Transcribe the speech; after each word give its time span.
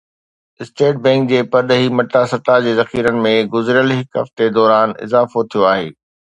state 0.61 0.95
bank 1.05 1.21
جي 1.31 1.39
پرڏيهي 1.57 1.87
مٽاسٽا 1.99 2.55
جي 2.65 2.73
ذخيرن 2.81 3.21
۾ 3.29 3.35
گذريل 3.53 3.89
هڪ 4.01 4.11
هفتي 4.25 4.45
دوران 4.59 4.89
اضافو 5.07 5.39
ٿيو 5.51 5.61
آهي 5.75 5.89